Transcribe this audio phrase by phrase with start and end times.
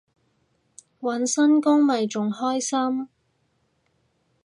[1.01, 3.07] 搵新工咪仲開心